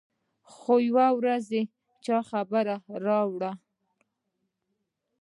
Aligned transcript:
خو 0.53 0.73
يوه 0.87 1.07
ورځ 1.19 1.47
چا 2.05 2.17
خبر 2.29 2.65
راوړ. 3.05 3.41